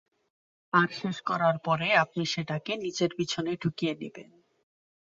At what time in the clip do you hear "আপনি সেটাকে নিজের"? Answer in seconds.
2.03-3.11